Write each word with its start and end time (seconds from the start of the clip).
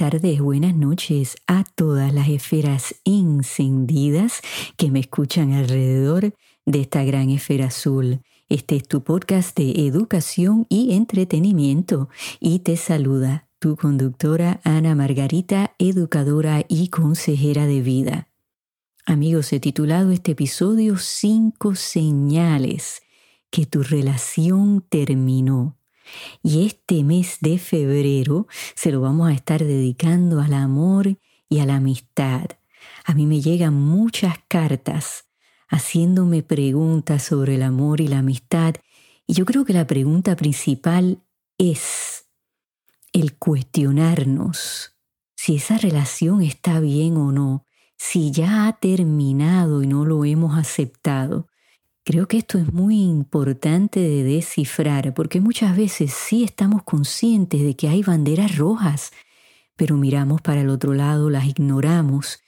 Tardes, 0.00 0.40
buenas 0.40 0.74
noches 0.74 1.36
a 1.46 1.62
todas 1.74 2.14
las 2.14 2.30
esferas 2.30 2.94
encendidas 3.04 4.40
que 4.78 4.90
me 4.90 4.98
escuchan 4.98 5.52
alrededor 5.52 6.32
de 6.64 6.80
esta 6.80 7.04
gran 7.04 7.28
esfera 7.28 7.66
azul. 7.66 8.22
Este 8.48 8.76
es 8.76 8.88
tu 8.88 9.04
podcast 9.04 9.54
de 9.58 9.86
educación 9.86 10.64
y 10.70 10.94
entretenimiento 10.94 12.08
y 12.40 12.60
te 12.60 12.78
saluda 12.78 13.46
tu 13.58 13.76
conductora 13.76 14.62
Ana 14.64 14.94
Margarita, 14.94 15.74
educadora 15.78 16.64
y 16.66 16.88
consejera 16.88 17.66
de 17.66 17.82
vida. 17.82 18.28
Amigos, 19.04 19.52
he 19.52 19.60
titulado 19.60 20.12
este 20.12 20.32
episodio 20.32 20.96
Cinco 20.96 21.74
señales 21.74 23.02
que 23.50 23.66
tu 23.66 23.82
relación 23.82 24.82
terminó. 24.88 25.76
Y 26.42 26.66
este 26.66 27.04
mes 27.04 27.38
de 27.40 27.58
febrero 27.58 28.46
se 28.74 28.92
lo 28.92 29.00
vamos 29.00 29.28
a 29.28 29.34
estar 29.34 29.64
dedicando 29.64 30.40
al 30.40 30.54
amor 30.54 31.18
y 31.48 31.58
a 31.60 31.66
la 31.66 31.76
amistad. 31.76 32.46
A 33.04 33.14
mí 33.14 33.26
me 33.26 33.40
llegan 33.40 33.74
muchas 33.74 34.36
cartas 34.48 35.26
haciéndome 35.68 36.42
preguntas 36.42 37.22
sobre 37.22 37.54
el 37.54 37.62
amor 37.62 38.00
y 38.00 38.08
la 38.08 38.18
amistad. 38.18 38.74
Y 39.26 39.34
yo 39.34 39.44
creo 39.44 39.64
que 39.64 39.72
la 39.72 39.86
pregunta 39.86 40.36
principal 40.36 41.22
es 41.58 42.26
el 43.12 43.36
cuestionarnos 43.36 44.96
si 45.36 45.56
esa 45.56 45.78
relación 45.78 46.42
está 46.42 46.80
bien 46.80 47.16
o 47.16 47.32
no, 47.32 47.64
si 47.96 48.30
ya 48.30 48.66
ha 48.66 48.78
terminado 48.78 49.82
y 49.82 49.86
no 49.86 50.04
lo 50.04 50.24
hemos 50.24 50.58
aceptado. 50.58 51.48
Creo 52.10 52.26
que 52.26 52.38
esto 52.38 52.58
es 52.58 52.72
muy 52.72 53.02
importante 53.02 54.00
de 54.00 54.24
descifrar 54.24 55.14
porque 55.14 55.40
muchas 55.40 55.76
veces 55.76 56.12
sí 56.12 56.42
estamos 56.42 56.82
conscientes 56.82 57.62
de 57.62 57.76
que 57.76 57.86
hay 57.86 58.02
banderas 58.02 58.56
rojas, 58.56 59.12
pero 59.76 59.96
miramos 59.96 60.40
para 60.40 60.62
el 60.62 60.70
otro 60.70 60.92
lado, 60.92 61.30
las 61.30 61.44
ignoramos 61.44 62.42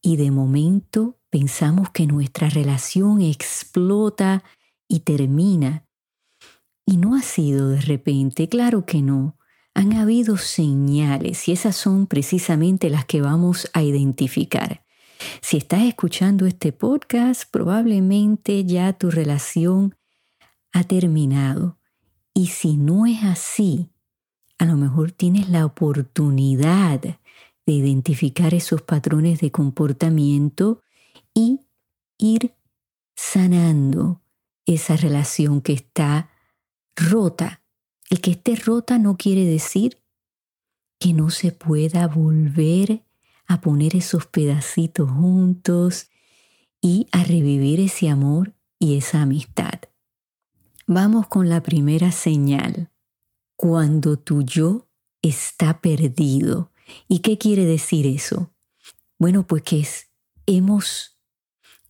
y 0.00 0.16
de 0.16 0.30
momento 0.30 1.18
pensamos 1.28 1.90
que 1.90 2.06
nuestra 2.06 2.48
relación 2.48 3.20
explota 3.20 4.42
y 4.88 5.00
termina. 5.00 5.84
Y 6.86 6.96
no 6.96 7.14
ha 7.14 7.20
sido 7.20 7.68
de 7.68 7.82
repente, 7.82 8.48
claro 8.48 8.86
que 8.86 9.02
no. 9.02 9.36
Han 9.74 9.92
habido 9.92 10.38
señales 10.38 11.46
y 11.46 11.52
esas 11.52 11.76
son 11.76 12.06
precisamente 12.06 12.88
las 12.88 13.04
que 13.04 13.20
vamos 13.20 13.68
a 13.74 13.82
identificar. 13.82 14.82
Si 15.40 15.56
estás 15.56 15.82
escuchando 15.82 16.46
este 16.46 16.72
podcast, 16.72 17.50
probablemente 17.50 18.64
ya 18.64 18.92
tu 18.92 19.10
relación 19.10 19.96
ha 20.72 20.84
terminado. 20.84 21.78
Y 22.34 22.48
si 22.48 22.76
no 22.76 23.06
es 23.06 23.24
así, 23.24 23.90
a 24.58 24.64
lo 24.64 24.76
mejor 24.76 25.12
tienes 25.12 25.48
la 25.48 25.64
oportunidad 25.64 27.00
de 27.00 27.72
identificar 27.72 28.54
esos 28.54 28.82
patrones 28.82 29.40
de 29.40 29.50
comportamiento 29.50 30.82
y 31.34 31.60
ir 32.18 32.54
sanando 33.14 34.20
esa 34.66 34.96
relación 34.96 35.60
que 35.60 35.72
está 35.72 36.30
rota. 36.96 37.62
El 38.10 38.20
que 38.20 38.32
esté 38.32 38.56
rota 38.56 38.98
no 38.98 39.16
quiere 39.16 39.44
decir 39.44 39.98
que 40.98 41.12
no 41.12 41.30
se 41.30 41.52
pueda 41.52 42.06
volver 42.08 43.04
a 43.48 43.60
poner 43.60 43.96
esos 43.96 44.26
pedacitos 44.26 45.10
juntos 45.10 46.10
y 46.80 47.08
a 47.10 47.24
revivir 47.24 47.80
ese 47.80 48.08
amor 48.08 48.54
y 48.78 48.96
esa 48.96 49.22
amistad. 49.22 49.80
Vamos 50.86 51.26
con 51.26 51.48
la 51.48 51.62
primera 51.62 52.12
señal. 52.12 52.90
Cuando 53.56 54.18
tu 54.18 54.42
yo 54.42 54.88
está 55.22 55.80
perdido. 55.80 56.70
¿Y 57.08 57.18
qué 57.18 57.38
quiere 57.38 57.64
decir 57.64 58.06
eso? 58.06 58.52
Bueno, 59.18 59.46
pues 59.46 59.62
que 59.62 59.86
hemos 60.46 61.18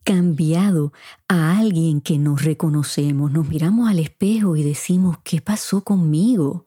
cambiado 0.02 0.92
a 1.28 1.58
alguien 1.58 2.00
que 2.00 2.18
nos 2.18 2.42
reconocemos, 2.42 3.30
nos 3.30 3.46
miramos 3.46 3.90
al 3.90 3.98
espejo 3.98 4.56
y 4.56 4.62
decimos, 4.62 5.18
¿qué 5.22 5.42
pasó 5.42 5.84
conmigo? 5.84 6.64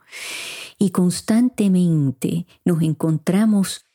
Y 0.78 0.91
constantemente 0.91 2.46
nos 2.63 2.84
encontramos 2.84 3.85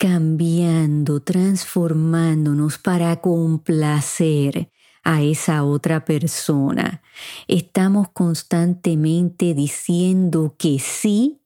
cambiando, 0.00 1.20
transformándonos 1.20 2.78
para 2.78 3.20
complacer 3.20 4.72
a 5.04 5.20
esa 5.20 5.62
otra 5.62 6.06
persona. 6.06 7.02
Estamos 7.48 8.08
constantemente 8.08 9.52
diciendo 9.52 10.56
que 10.58 10.78
sí 10.78 11.42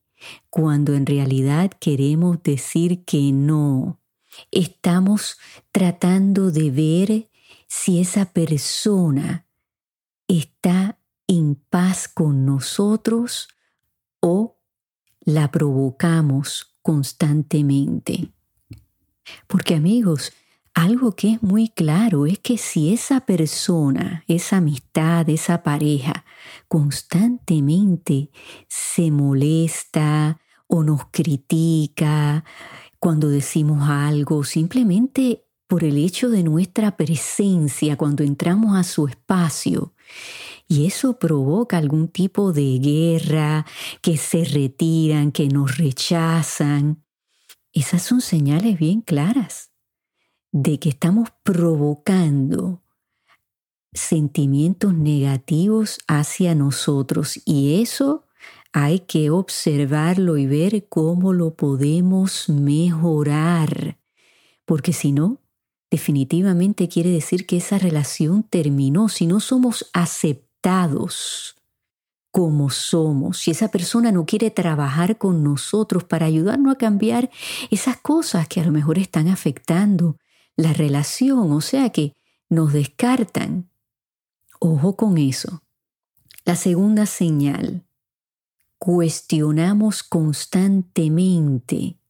cuando 0.51 0.95
en 0.95 1.05
realidad 1.05 1.73
queremos 1.81 2.45
decir 2.45 3.05
que 3.05 3.33
no. 3.33 4.01
Estamos 4.53 5.37
tratando 5.73 6.53
de 6.53 6.71
ver 6.71 7.31
si 7.67 8.01
esa 8.01 8.33
persona 8.33 9.49
está 10.29 11.01
en 11.27 11.57
paz 11.57 12.07
con 12.07 12.47
nosotros 12.47 13.49
o 14.21 14.61
la 15.25 15.51
provocamos 15.51 16.77
constantemente. 16.83 18.34
Porque 19.47 19.75
amigos, 19.75 20.33
algo 20.75 21.13
que 21.13 21.35
es 21.35 21.43
muy 21.43 21.69
claro 21.69 22.27
es 22.27 22.39
que 22.41 22.59
si 22.59 22.93
esa 22.93 23.21
persona, 23.21 24.25
esa 24.27 24.57
amistad, 24.57 25.29
esa 25.29 25.63
pareja 25.63 26.25
constantemente 26.69 28.31
se 28.69 29.11
molesta 29.11 30.41
o 30.67 30.83
nos 30.83 31.07
critica 31.13 32.45
cuando 32.99 33.29
decimos 33.29 33.89
algo, 33.89 34.45
simplemente 34.45 35.45
por 35.69 35.85
el 35.85 35.97
hecho 35.97 36.29
de 36.29 36.43
nuestra 36.43 36.97
presencia 36.97 37.97
cuando 37.97 38.25
entramos 38.25 38.77
a 38.77 38.83
su 38.83 39.07
espacio, 39.07 39.95
y 40.67 40.87
eso 40.87 41.19
provoca 41.19 41.77
algún 41.77 42.09
tipo 42.09 42.53
de 42.53 42.79
guerra, 42.79 43.67
que 44.01 44.17
se 44.17 44.45
retiran, 44.45 45.31
que 45.31 45.49
nos 45.49 45.77
rechazan, 45.77 47.04
esas 47.75 48.03
son 48.03 48.21
señales 48.21 48.79
bien 48.79 49.01
claras 49.01 49.71
de 50.53 50.79
que 50.79 50.91
estamos 50.91 51.31
provocando 51.43 52.83
sentimientos 53.93 54.95
negativos 54.95 55.99
hacia 56.07 56.55
nosotros 56.55 57.41
y 57.45 57.83
eso 57.83 58.25
hay 58.73 59.01
que 59.01 59.31
observarlo 59.31 60.37
y 60.37 60.47
ver 60.47 60.89
cómo 60.89 61.33
lo 61.33 61.55
podemos 61.55 62.49
mejorar, 62.49 63.99
porque 64.65 64.93
si 64.93 65.13
no, 65.13 65.41
definitivamente 65.91 66.89
quiere 66.89 67.11
decir 67.11 67.47
que 67.47 67.59
esa 67.59 67.79
relación 67.79 68.43
terminó, 68.43 69.09
si 69.09 69.27
no 69.29 69.39
somos 69.39 69.91
aceptados 69.93 71.57
como 72.35 72.69
somos. 72.69 73.39
Si 73.39 73.53
esa 73.53 73.69
persona 73.69 74.11
no 74.11 74.27
quiere 74.27 74.51
trabajar 74.51 75.19
con 75.19 75.45
nosotros 75.45 76.03
para 76.03 76.27
ayudarnos 76.27 76.75
a 76.75 76.79
cambiar 76.79 77.31
esas 77.71 77.99
cosas 77.99 78.49
que 78.49 78.61
a 78.61 78.65
lo 78.65 78.73
mejor 78.73 78.99
están 78.99 79.29
afectando 79.29 80.19
la 80.57 80.73
relación, 80.73 81.53
o 81.53 81.61
sea 81.61 81.91
que 81.91 82.17
nos 82.49 82.73
descartan. 82.73 83.71
Ojo 84.59 84.97
con 84.97 85.17
eso. 85.17 85.63
La 86.45 86.57
segunda 86.57 87.07
señal. 87.07 87.87
Cuestionamos 88.79 90.03
constantemente 90.03 92.01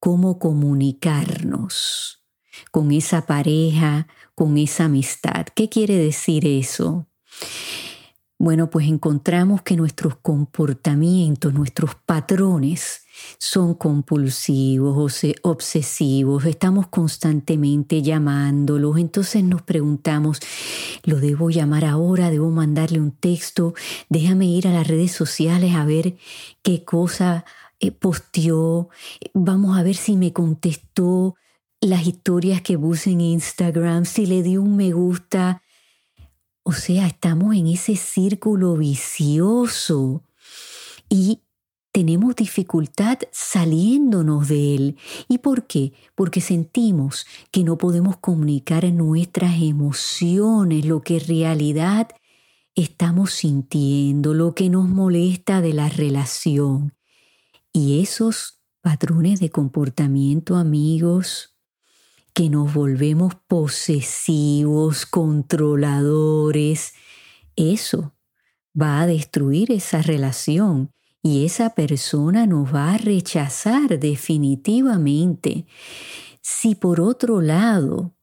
cómo 0.00 0.40
comunicarnos 0.40 2.24
con 2.72 2.90
esa 2.90 3.26
pareja, 3.26 4.08
con 4.34 4.58
esa 4.58 4.86
amistad. 4.86 5.46
¿Qué 5.54 5.68
quiere 5.68 5.94
decir 5.98 6.48
eso? 6.48 7.06
Bueno, 8.42 8.70
pues 8.70 8.88
encontramos 8.88 9.62
que 9.62 9.76
nuestros 9.76 10.16
comportamientos, 10.16 11.54
nuestros 11.54 11.94
patrones 11.94 13.04
son 13.38 13.74
compulsivos, 13.74 15.22
o 15.22 15.48
obsesivos, 15.48 16.44
estamos 16.46 16.88
constantemente 16.88 18.02
llamándolos, 18.02 18.98
entonces 18.98 19.44
nos 19.44 19.62
preguntamos, 19.62 20.40
¿lo 21.04 21.20
debo 21.20 21.50
llamar 21.50 21.84
ahora? 21.84 22.30
¿Debo 22.30 22.50
mandarle 22.50 22.98
un 22.98 23.12
texto? 23.12 23.74
Déjame 24.08 24.46
ir 24.46 24.66
a 24.66 24.72
las 24.72 24.88
redes 24.88 25.12
sociales 25.12 25.76
a 25.76 25.84
ver 25.84 26.16
qué 26.62 26.82
cosa 26.82 27.44
eh, 27.78 27.92
posteó, 27.92 28.88
vamos 29.34 29.78
a 29.78 29.84
ver 29.84 29.94
si 29.94 30.16
me 30.16 30.32
contestó 30.32 31.36
las 31.80 32.08
historias 32.08 32.60
que 32.60 32.76
puse 32.76 33.12
en 33.12 33.20
Instagram, 33.20 34.04
si 34.04 34.26
le 34.26 34.42
dio 34.42 34.62
un 34.62 34.76
me 34.76 34.90
gusta 34.90 35.62
o 36.62 36.72
sea, 36.72 37.06
estamos 37.06 37.54
en 37.56 37.66
ese 37.66 37.96
círculo 37.96 38.76
vicioso 38.76 40.22
y 41.08 41.40
tenemos 41.92 42.34
dificultad 42.36 43.18
saliéndonos 43.30 44.48
de 44.48 44.74
él. 44.74 44.96
¿Y 45.28 45.38
por 45.38 45.66
qué? 45.66 45.92
Porque 46.14 46.40
sentimos 46.40 47.26
que 47.50 47.64
no 47.64 47.76
podemos 47.76 48.16
comunicar 48.16 48.90
nuestras 48.92 49.60
emociones, 49.60 50.86
lo 50.86 51.02
que 51.02 51.18
en 51.18 51.26
realidad 51.26 52.08
estamos 52.74 53.32
sintiendo, 53.32 54.32
lo 54.32 54.54
que 54.54 54.70
nos 54.70 54.88
molesta 54.88 55.60
de 55.60 55.74
la 55.74 55.88
relación. 55.90 56.94
Y 57.72 58.00
esos 58.00 58.60
patrones 58.80 59.40
de 59.40 59.50
comportamiento, 59.50 60.56
amigos, 60.56 61.51
que 62.34 62.48
nos 62.48 62.72
volvemos 62.72 63.34
posesivos, 63.46 65.06
controladores, 65.06 66.94
eso 67.56 68.14
va 68.80 69.02
a 69.02 69.06
destruir 69.06 69.70
esa 69.70 70.00
relación 70.02 70.92
y 71.22 71.44
esa 71.44 71.74
persona 71.74 72.46
nos 72.46 72.74
va 72.74 72.94
a 72.94 72.98
rechazar 72.98 73.98
definitivamente. 73.98 75.66
Si 76.40 76.74
por 76.74 77.00
otro 77.00 77.40
lado 77.40 78.14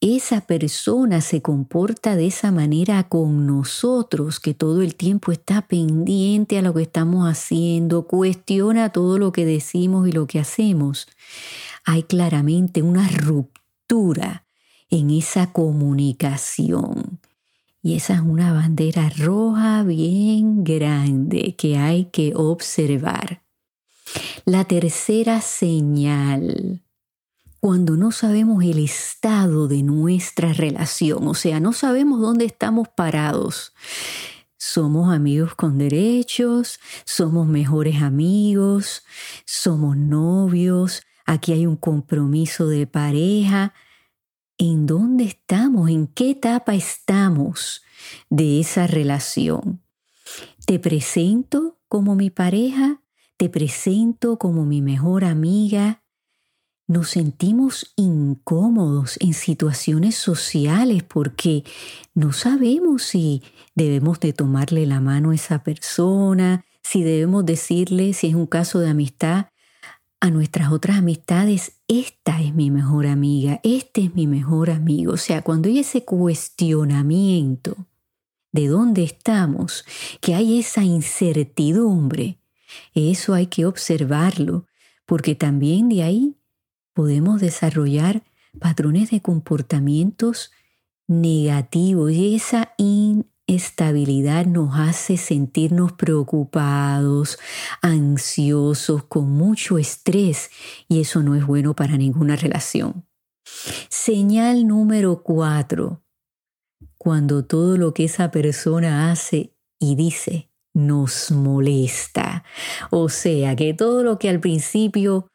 esa 0.00 0.42
persona 0.42 1.20
se 1.20 1.42
comporta 1.42 2.14
de 2.14 2.28
esa 2.28 2.52
manera 2.52 3.08
con 3.08 3.46
nosotros, 3.46 4.38
que 4.38 4.54
todo 4.54 4.82
el 4.82 4.94
tiempo 4.94 5.32
está 5.32 5.62
pendiente 5.62 6.58
a 6.58 6.62
lo 6.62 6.72
que 6.72 6.82
estamos 6.82 7.28
haciendo, 7.28 8.06
cuestiona 8.06 8.90
todo 8.90 9.18
lo 9.18 9.32
que 9.32 9.44
decimos 9.44 10.06
y 10.06 10.12
lo 10.12 10.28
que 10.28 10.38
hacemos, 10.38 11.08
hay 11.84 12.04
claramente 12.04 12.82
una 12.82 13.08
ruptura 13.08 14.46
en 14.88 15.10
esa 15.10 15.52
comunicación. 15.52 17.18
Y 17.82 17.94
esa 17.94 18.14
es 18.14 18.20
una 18.20 18.52
bandera 18.52 19.10
roja 19.10 19.82
bien 19.82 20.62
grande 20.62 21.56
que 21.56 21.76
hay 21.76 22.04
que 22.06 22.34
observar. 22.36 23.42
La 24.44 24.64
tercera 24.64 25.40
señal 25.40 26.82
cuando 27.68 27.98
no 27.98 28.12
sabemos 28.12 28.64
el 28.64 28.78
estado 28.78 29.68
de 29.68 29.82
nuestra 29.82 30.54
relación, 30.54 31.28
o 31.28 31.34
sea, 31.34 31.60
no 31.60 31.74
sabemos 31.74 32.18
dónde 32.18 32.46
estamos 32.46 32.88
parados. 32.88 33.74
Somos 34.56 35.14
amigos 35.14 35.54
con 35.54 35.76
derechos, 35.76 36.80
somos 37.04 37.46
mejores 37.46 38.00
amigos, 38.00 39.04
somos 39.44 39.98
novios, 39.98 41.02
aquí 41.26 41.52
hay 41.52 41.66
un 41.66 41.76
compromiso 41.76 42.68
de 42.68 42.86
pareja. 42.86 43.74
¿En 44.56 44.86
dónde 44.86 45.24
estamos? 45.24 45.90
¿En 45.90 46.06
qué 46.06 46.30
etapa 46.30 46.74
estamos 46.74 47.82
de 48.30 48.60
esa 48.60 48.86
relación? 48.86 49.82
¿Te 50.64 50.78
presento 50.78 51.76
como 51.86 52.14
mi 52.14 52.30
pareja? 52.30 53.02
¿Te 53.36 53.50
presento 53.50 54.38
como 54.38 54.64
mi 54.64 54.80
mejor 54.80 55.22
amiga? 55.22 56.02
Nos 56.88 57.10
sentimos 57.10 57.92
incómodos 57.96 59.18
en 59.20 59.34
situaciones 59.34 60.16
sociales 60.16 61.02
porque 61.02 61.62
no 62.14 62.32
sabemos 62.32 63.02
si 63.02 63.42
debemos 63.74 64.18
de 64.20 64.32
tomarle 64.32 64.86
la 64.86 65.00
mano 65.00 65.30
a 65.30 65.34
esa 65.34 65.62
persona, 65.62 66.64
si 66.82 67.02
debemos 67.02 67.44
decirle, 67.44 68.14
si 68.14 68.28
es 68.28 68.34
un 68.34 68.46
caso 68.46 68.80
de 68.80 68.88
amistad, 68.88 69.48
a 70.20 70.30
nuestras 70.30 70.72
otras 70.72 70.96
amistades, 70.96 71.78
esta 71.86 72.40
es 72.40 72.54
mi 72.54 72.70
mejor 72.70 73.06
amiga, 73.06 73.60
este 73.62 74.04
es 74.04 74.14
mi 74.14 74.26
mejor 74.26 74.70
amigo. 74.70 75.12
O 75.12 75.18
sea, 75.18 75.42
cuando 75.42 75.68
hay 75.68 75.78
ese 75.80 76.04
cuestionamiento 76.04 77.76
de 78.50 78.66
dónde 78.66 79.04
estamos, 79.04 79.84
que 80.20 80.34
hay 80.34 80.58
esa 80.58 80.82
incertidumbre, 80.82 82.40
eso 82.94 83.34
hay 83.34 83.46
que 83.46 83.66
observarlo, 83.66 84.66
porque 85.06 85.34
también 85.34 85.88
de 85.88 86.02
ahí 86.02 86.37
podemos 86.98 87.40
desarrollar 87.40 88.24
patrones 88.58 89.12
de 89.12 89.20
comportamientos 89.20 90.50
negativos 91.06 92.10
y 92.10 92.34
esa 92.34 92.74
inestabilidad 92.76 94.46
nos 94.46 94.76
hace 94.76 95.16
sentirnos 95.16 95.92
preocupados, 95.92 97.38
ansiosos, 97.82 99.04
con 99.04 99.30
mucho 99.30 99.78
estrés 99.78 100.50
y 100.88 101.00
eso 101.00 101.22
no 101.22 101.36
es 101.36 101.46
bueno 101.46 101.76
para 101.76 101.96
ninguna 101.96 102.34
relación. 102.34 103.06
Señal 103.88 104.66
número 104.66 105.22
cuatro, 105.22 106.02
cuando 106.96 107.44
todo 107.44 107.76
lo 107.76 107.94
que 107.94 108.06
esa 108.06 108.32
persona 108.32 109.12
hace 109.12 109.54
y 109.78 109.94
dice 109.94 110.50
nos 110.74 111.30
molesta. 111.30 112.42
O 112.90 113.08
sea, 113.08 113.54
que 113.54 113.72
todo 113.72 114.02
lo 114.02 114.18
que 114.18 114.28
al 114.28 114.40
principio 114.40 115.30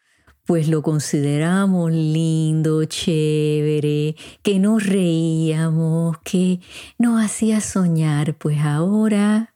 pues 0.45 0.67
lo 0.67 0.81
consideramos 0.81 1.91
lindo, 1.91 2.83
chévere, 2.85 4.15
que 4.41 4.59
nos 4.59 4.85
reíamos, 4.85 6.17
que 6.23 6.59
nos 6.97 7.23
hacía 7.23 7.61
soñar, 7.61 8.35
pues 8.37 8.59
ahora 8.59 9.55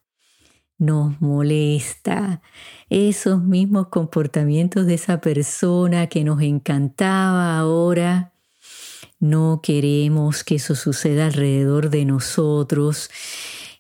nos 0.78 1.20
molesta 1.22 2.42
esos 2.90 3.44
mismos 3.44 3.88
comportamientos 3.88 4.86
de 4.86 4.94
esa 4.94 5.20
persona 5.20 6.08
que 6.08 6.24
nos 6.24 6.42
encantaba 6.42 7.58
ahora. 7.58 8.34
No 9.20 9.62
queremos 9.64 10.44
que 10.44 10.56
eso 10.56 10.76
suceda 10.76 11.26
alrededor 11.26 11.90
de 11.90 12.06
nosotros. 12.06 13.10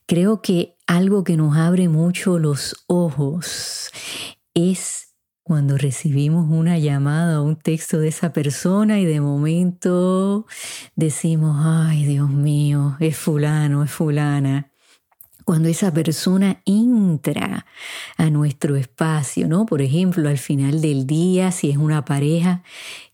Creo 0.07 0.42
que 0.42 0.75
algo 0.88 1.24
que 1.24 1.38
nos 1.38 1.56
abre 1.56 1.88
mucho 1.88 2.39
los 2.39 2.83
ojos 2.88 3.92
es 4.54 5.06
cuando 5.47 5.77
recibimos 5.77 6.49
una 6.49 6.77
llamada 6.77 7.39
o 7.39 7.45
un 7.45 7.55
texto 7.55 7.99
de 7.99 8.09
esa 8.09 8.33
persona 8.33 8.99
y 8.99 9.05
de 9.05 9.21
momento 9.21 10.45
decimos, 10.97 11.55
ay 11.63 12.03
Dios 12.03 12.29
mío, 12.29 12.97
es 12.99 13.15
fulano, 13.15 13.81
es 13.81 13.89
fulana. 13.89 14.73
Cuando 15.45 15.69
esa 15.69 15.94
persona 15.94 16.61
entra 16.65 17.65
a 18.17 18.29
nuestro 18.29 18.75
espacio, 18.75 19.47
¿no? 19.47 19.65
Por 19.65 19.81
ejemplo, 19.81 20.27
al 20.27 20.38
final 20.38 20.81
del 20.81 21.07
día, 21.07 21.53
si 21.53 21.69
es 21.69 21.77
una 21.77 22.03
pareja 22.03 22.61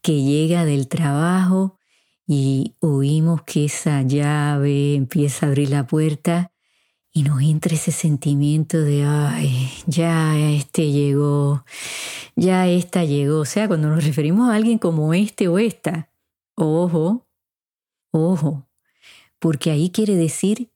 que 0.01 0.23
llega 0.23 0.65
del 0.65 0.87
trabajo 0.87 1.77
y 2.25 2.73
oímos 2.79 3.43
que 3.43 3.65
esa 3.65 4.01
llave 4.01 4.95
empieza 4.95 5.45
a 5.45 5.49
abrir 5.49 5.69
la 5.69 5.85
puerta 5.85 6.52
y 7.13 7.21
nos 7.21 7.41
entra 7.43 7.75
ese 7.75 7.91
sentimiento 7.91 8.81
de, 8.81 9.03
ay, 9.05 9.69
ya 9.85 10.35
este 10.37 10.91
llegó, 10.91 11.63
ya 12.35 12.67
esta 12.67 13.05
llegó. 13.05 13.39
O 13.41 13.45
sea, 13.45 13.67
cuando 13.67 13.87
nos 13.89 14.03
referimos 14.03 14.49
a 14.49 14.55
alguien 14.55 14.79
como 14.79 15.13
este 15.13 15.47
o 15.47 15.59
esta, 15.59 16.09
ojo, 16.55 17.27
ojo, 18.11 18.67
porque 19.37 19.69
ahí 19.69 19.91
quiere 19.91 20.15
decir 20.15 20.71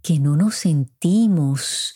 que 0.00 0.20
no 0.20 0.36
nos 0.36 0.54
sentimos 0.54 1.94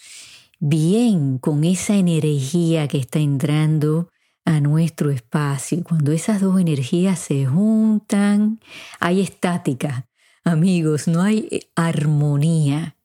bien 0.59 1.39
con 1.39 1.63
esa 1.63 1.95
energía 1.95 2.89
que 2.89 2.99
está 2.99 3.21
entrando 3.21 4.11
a 4.45 4.61
nuestro 4.61 5.11
espacio. 5.11 5.85
Cuando 5.85 6.11
esas 6.11 6.41
dos 6.41 6.61
energías 6.61 7.21
se 7.21 7.47
juntan, 7.47 8.61
hay 8.99 9.21
estática. 9.21 10.09
Amigos, 10.43 11.07
no 11.07 11.23
hay 11.23 11.69
armonía. 11.77 12.97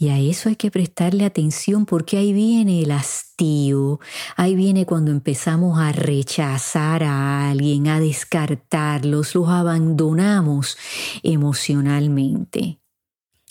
Y 0.00 0.10
a 0.10 0.18
eso 0.20 0.48
hay 0.48 0.54
que 0.54 0.70
prestarle 0.70 1.24
atención 1.24 1.84
porque 1.84 2.18
ahí 2.18 2.32
viene 2.32 2.82
el 2.82 2.92
hastío, 2.92 3.98
ahí 4.36 4.54
viene 4.54 4.86
cuando 4.86 5.10
empezamos 5.10 5.80
a 5.80 5.90
rechazar 5.90 7.02
a 7.02 7.50
alguien, 7.50 7.88
a 7.88 7.98
descartarlos, 7.98 9.34
los 9.34 9.48
abandonamos 9.48 10.78
emocionalmente. 11.24 12.78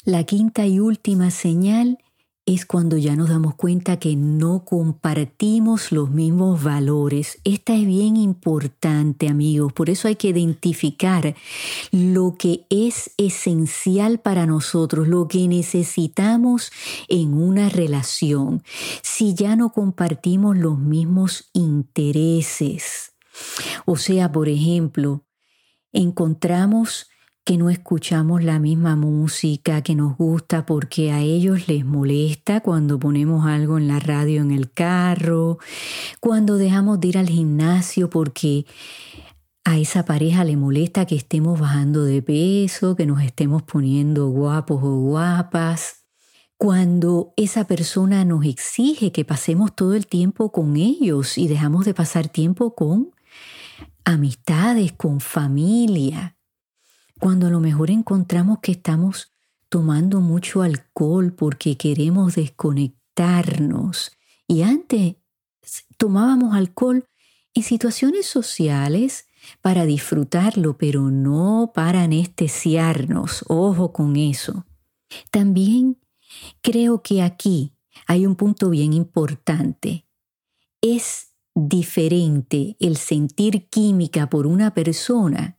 La 0.05 0.23
quinta 0.23 0.65
y 0.65 0.79
última 0.79 1.31
señal 1.31 1.97
es 2.47 2.65
cuando 2.65 2.97
ya 2.97 3.17
nos 3.17 3.29
damos 3.29 3.55
cuenta 3.55 3.97
que 3.97 4.15
no 4.15 4.63
compartimos 4.63 5.91
los 5.91 6.09
mismos 6.09 6.63
valores. 6.63 7.39
Esta 7.43 7.75
es 7.75 7.85
bien 7.85 8.15
importante, 8.15 9.27
amigos. 9.27 9.73
Por 9.73 9.89
eso 9.89 10.07
hay 10.07 10.15
que 10.15 10.29
identificar 10.29 11.35
lo 11.91 12.37
que 12.39 12.65
es 12.69 13.11
esencial 13.17 14.21
para 14.21 14.45
nosotros, 14.45 15.09
lo 15.09 15.27
que 15.27 15.45
necesitamos 15.49 16.71
en 17.09 17.33
una 17.33 17.67
relación. 17.67 18.63
Si 19.03 19.33
ya 19.33 19.57
no 19.57 19.73
compartimos 19.73 20.57
los 20.57 20.79
mismos 20.79 21.49
intereses. 21.51 23.11
O 23.85 23.97
sea, 23.97 24.31
por 24.31 24.47
ejemplo, 24.47 25.25
encontramos 25.91 27.07
que 27.47 27.57
no 27.57 27.69
escuchamos 27.69 28.43
la 28.43 28.59
misma 28.59 28.97
música 28.97 29.81
que 29.81 29.95
nos 29.95 30.17
gusta 30.17 30.65
porque 30.65 31.13
a 31.13 31.21
ellos 31.21 31.69
les 31.69 31.85
molesta 31.85 32.59
cuando 32.59 32.99
ponemos 32.99 33.45
algo 33.45 33.77
en 33.77 33.87
la 33.87 34.01
radio 34.01 34.41
en 34.41 34.51
el 34.51 34.69
carro, 34.69 35.57
cuando 36.19 36.57
dejamos 36.57 36.99
de 36.99 37.07
ir 37.07 37.17
al 37.17 37.29
gimnasio 37.29 38.09
porque 38.09 38.65
a 39.63 39.77
esa 39.77 40.03
pareja 40.03 40.43
le 40.43 40.57
molesta 40.57 41.05
que 41.05 41.15
estemos 41.15 41.57
bajando 41.57 42.03
de 42.03 42.21
peso, 42.21 42.97
que 42.97 43.05
nos 43.05 43.21
estemos 43.21 43.63
poniendo 43.63 44.27
guapos 44.27 44.83
o 44.83 44.97
guapas. 44.97 46.03
Cuando 46.57 47.31
esa 47.37 47.65
persona 47.65 48.25
nos 48.25 48.43
exige 48.43 49.13
que 49.13 49.23
pasemos 49.23 49.73
todo 49.73 49.93
el 49.93 50.05
tiempo 50.05 50.51
con 50.51 50.75
ellos 50.75 51.37
y 51.37 51.47
dejamos 51.47 51.85
de 51.85 51.93
pasar 51.93 52.27
tiempo 52.27 52.75
con 52.75 53.11
amistades, 54.03 54.91
con 54.91 55.21
familia 55.21 56.36
cuando 57.19 57.47
a 57.47 57.49
lo 57.49 57.59
mejor 57.59 57.89
encontramos 57.89 58.59
que 58.59 58.73
estamos 58.73 59.33
tomando 59.69 60.21
mucho 60.21 60.61
alcohol 60.61 61.33
porque 61.33 61.77
queremos 61.77 62.35
desconectarnos 62.35 64.11
y 64.47 64.61
antes 64.61 65.15
tomábamos 65.97 66.55
alcohol 66.55 67.07
en 67.53 67.63
situaciones 67.63 68.25
sociales 68.25 69.27
para 69.61 69.85
disfrutarlo, 69.85 70.77
pero 70.77 71.09
no 71.09 71.71
para 71.73 72.03
anestesiarnos. 72.03 73.43
Ojo 73.47 73.91
con 73.91 74.15
eso. 74.15 74.65
También 75.31 75.97
creo 76.61 77.01
que 77.01 77.21
aquí 77.21 77.73
hay 78.05 78.25
un 78.25 78.35
punto 78.35 78.69
bien 78.69 78.93
importante. 78.93 80.05
Es 80.81 81.33
diferente 81.55 82.77
el 82.79 82.97
sentir 82.97 83.67
química 83.69 84.29
por 84.29 84.45
una 84.45 84.73
persona 84.73 85.56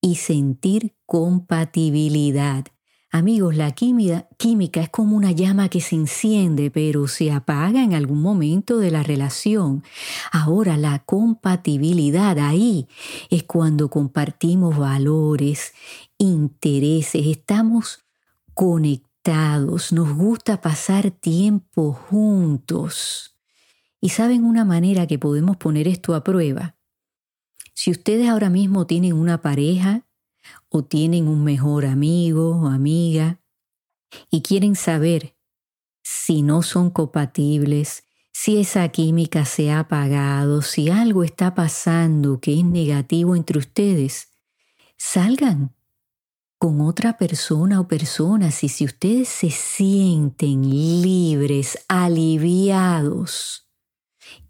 y 0.00 0.16
sentir 0.16 0.94
compatibilidad. 1.06 2.64
Amigos, 3.10 3.56
la 3.56 3.70
química, 3.70 4.28
química, 4.36 4.82
es 4.82 4.90
como 4.90 5.16
una 5.16 5.32
llama 5.32 5.70
que 5.70 5.80
se 5.80 5.96
enciende, 5.96 6.70
pero 6.70 7.08
se 7.08 7.32
apaga 7.32 7.82
en 7.82 7.94
algún 7.94 8.20
momento 8.20 8.78
de 8.78 8.90
la 8.90 9.02
relación. 9.02 9.82
Ahora, 10.30 10.76
la 10.76 10.98
compatibilidad 10.98 12.38
ahí 12.38 12.86
es 13.30 13.44
cuando 13.44 13.88
compartimos 13.88 14.76
valores, 14.76 15.72
intereses, 16.18 17.26
estamos 17.26 18.04
conectados, 18.52 19.90
nos 19.92 20.14
gusta 20.14 20.60
pasar 20.60 21.10
tiempo 21.10 21.94
juntos. 21.94 23.36
¿Y 24.02 24.10
saben 24.10 24.44
una 24.44 24.66
manera 24.66 25.06
que 25.06 25.18
podemos 25.18 25.56
poner 25.56 25.88
esto 25.88 26.14
a 26.14 26.22
prueba? 26.22 26.77
Si 27.78 27.92
ustedes 27.92 28.28
ahora 28.28 28.50
mismo 28.50 28.88
tienen 28.88 29.12
una 29.12 29.40
pareja 29.40 30.04
o 30.68 30.82
tienen 30.82 31.28
un 31.28 31.44
mejor 31.44 31.86
amigo 31.86 32.56
o 32.56 32.66
amiga 32.66 33.40
y 34.32 34.42
quieren 34.42 34.74
saber 34.74 35.36
si 36.02 36.42
no 36.42 36.62
son 36.62 36.90
compatibles, 36.90 38.02
si 38.32 38.58
esa 38.58 38.88
química 38.88 39.44
se 39.44 39.70
ha 39.70 39.78
apagado, 39.78 40.60
si 40.60 40.90
algo 40.90 41.22
está 41.22 41.54
pasando 41.54 42.40
que 42.40 42.58
es 42.58 42.64
negativo 42.64 43.36
entre 43.36 43.60
ustedes, 43.60 44.30
salgan 44.96 45.72
con 46.58 46.80
otra 46.80 47.16
persona 47.16 47.78
o 47.78 47.86
personas. 47.86 48.64
Y 48.64 48.70
si 48.70 48.86
ustedes 48.86 49.28
se 49.28 49.50
sienten 49.50 50.68
libres, 51.00 51.78
aliviados 51.86 53.68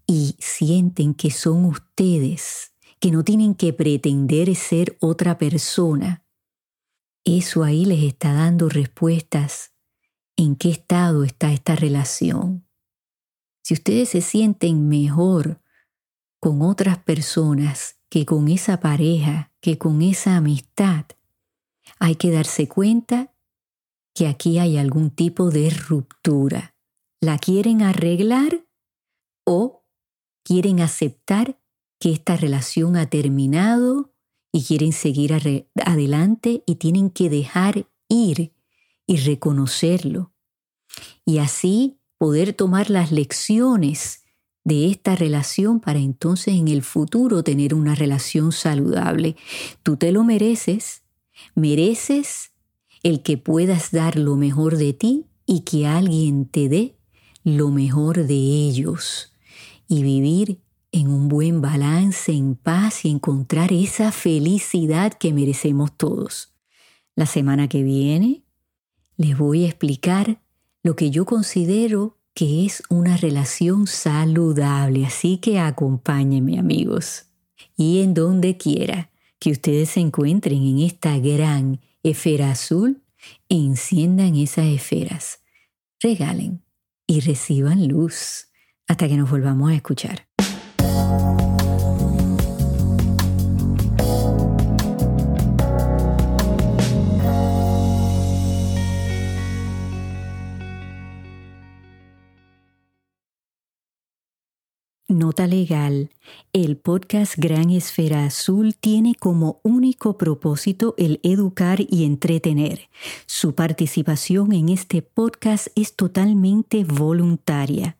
y 0.07 0.35
sienten 0.39 1.13
que 1.13 1.29
son 1.29 1.65
ustedes 1.65 2.68
que 2.99 3.11
no 3.11 3.23
tienen 3.23 3.55
que 3.55 3.73
pretender 3.73 4.53
ser 4.55 4.97
otra 4.99 5.37
persona. 5.37 6.25
Eso 7.23 7.63
ahí 7.63 7.85
les 7.85 8.03
está 8.03 8.33
dando 8.33 8.69
respuestas 8.69 9.73
en 10.35 10.55
qué 10.55 10.69
estado 10.69 11.23
está 11.23 11.51
esta 11.51 11.75
relación. 11.75 12.65
Si 13.63 13.73
ustedes 13.73 14.09
se 14.09 14.21
sienten 14.21 14.89
mejor 14.89 15.61
con 16.39 16.61
otras 16.61 16.97
personas 16.99 17.99
que 18.09 18.25
con 18.25 18.47
esa 18.47 18.79
pareja, 18.79 19.51
que 19.61 19.77
con 19.77 20.01
esa 20.01 20.37
amistad, 20.37 21.05
hay 21.99 22.15
que 22.15 22.31
darse 22.31 22.67
cuenta 22.67 23.33
que 24.13 24.27
aquí 24.27 24.59
hay 24.59 24.77
algún 24.77 25.11
tipo 25.11 25.51
de 25.51 25.69
ruptura. 25.69 26.75
¿La 27.21 27.37
quieren 27.37 27.81
arreglar 27.81 28.65
o 29.45 29.85
quieren 30.43 30.79
aceptar 30.79 31.58
que 31.99 32.11
esta 32.11 32.37
relación 32.37 32.95
ha 32.95 33.09
terminado 33.09 34.13
y 34.51 34.63
quieren 34.63 34.93
seguir 34.93 35.33
adelante 35.85 36.63
y 36.65 36.75
tienen 36.75 37.09
que 37.09 37.29
dejar 37.29 37.87
ir 38.07 38.53
y 39.05 39.17
reconocerlo. 39.17 40.33
Y 41.25 41.37
así 41.39 41.99
poder 42.17 42.53
tomar 42.53 42.89
las 42.89 43.11
lecciones 43.11 44.23
de 44.63 44.87
esta 44.87 45.15
relación 45.15 45.79
para 45.79 45.99
entonces 45.99 46.55
en 46.55 46.67
el 46.67 46.83
futuro 46.83 47.43
tener 47.43 47.73
una 47.73 47.95
relación 47.95 48.51
saludable. 48.51 49.35
Tú 49.83 49.97
te 49.97 50.11
lo 50.11 50.23
mereces, 50.23 51.03
mereces 51.55 52.51
el 53.03 53.21
que 53.23 53.37
puedas 53.37 53.91
dar 53.91 54.17
lo 54.17 54.35
mejor 54.35 54.77
de 54.77 54.93
ti 54.93 55.25
y 55.45 55.61
que 55.61 55.87
alguien 55.87 56.45
te 56.45 56.69
dé 56.69 56.97
lo 57.43 57.69
mejor 57.69 58.27
de 58.27 58.35
ellos 58.35 59.33
y 59.87 60.03
vivir 60.03 60.61
en 60.91 61.07
un 61.07 61.27
buen 61.27 61.61
balance, 61.61 62.31
en 62.31 62.55
paz 62.55 63.05
y 63.05 63.09
encontrar 63.09 63.71
esa 63.71 64.11
felicidad 64.11 65.13
que 65.13 65.33
merecemos 65.33 65.95
todos. 65.95 66.53
La 67.15 67.25
semana 67.25 67.67
que 67.67 67.83
viene 67.83 68.43
les 69.17 69.37
voy 69.37 69.65
a 69.65 69.67
explicar 69.67 70.41
lo 70.83 70.95
que 70.95 71.11
yo 71.11 71.25
considero 71.25 72.17
que 72.33 72.65
es 72.65 72.83
una 72.89 73.17
relación 73.17 73.85
saludable, 73.85 75.05
así 75.05 75.37
que 75.37 75.59
acompáñenme 75.59 76.57
amigos. 76.57 77.25
Y 77.75 78.01
en 78.01 78.13
donde 78.13 78.55
quiera 78.55 79.11
que 79.39 79.51
ustedes 79.51 79.89
se 79.89 79.99
encuentren 79.99 80.63
en 80.63 80.79
esta 80.79 81.17
gran 81.17 81.81
esfera 82.01 82.51
azul, 82.51 83.01
enciendan 83.49 84.35
esas 84.35 84.67
esferas, 84.67 85.39
regalen 86.01 86.63
y 87.05 87.19
reciban 87.19 87.87
luz 87.87 88.47
hasta 88.87 89.07
que 89.07 89.17
nos 89.17 89.29
volvamos 89.29 89.71
a 89.71 89.75
escuchar. 89.75 90.28
Nota 105.09 105.47
legal. 105.47 106.11
El 106.53 106.77
podcast 106.77 107.33
Gran 107.35 107.71
Esfera 107.71 108.25
Azul 108.25 108.75
tiene 108.75 109.15
como 109.15 109.59
único 109.63 110.19
propósito 110.19 110.93
el 110.99 111.19
educar 111.23 111.79
y 111.81 112.05
entretener. 112.05 112.89
Su 113.25 113.55
participación 113.55 114.53
en 114.53 114.69
este 114.69 115.01
podcast 115.01 115.69
es 115.73 115.95
totalmente 115.95 116.83
voluntaria. 116.83 117.97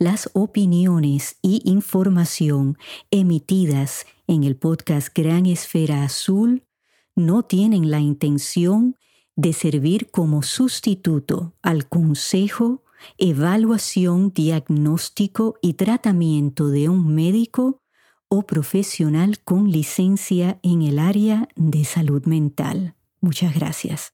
Las 0.00 0.30
opiniones 0.32 1.36
y 1.42 1.62
información 1.64 2.76
emitidas 3.12 4.04
en 4.26 4.42
el 4.42 4.56
podcast 4.56 5.16
Gran 5.16 5.46
Esfera 5.46 6.02
Azul 6.02 6.64
no 7.14 7.44
tienen 7.44 7.88
la 7.88 8.00
intención 8.00 8.96
de 9.36 9.52
servir 9.52 10.10
como 10.10 10.42
sustituto 10.42 11.54
al 11.62 11.88
consejo, 11.88 12.82
evaluación, 13.16 14.32
diagnóstico 14.32 15.56
y 15.62 15.74
tratamiento 15.74 16.68
de 16.68 16.88
un 16.88 17.14
médico 17.14 17.82
o 18.28 18.42
profesional 18.46 19.38
con 19.44 19.70
licencia 19.70 20.58
en 20.62 20.82
el 20.82 20.98
área 20.98 21.48
de 21.56 21.84
salud 21.84 22.24
mental. 22.26 22.94
Muchas 23.20 23.54
gracias. 23.54 24.12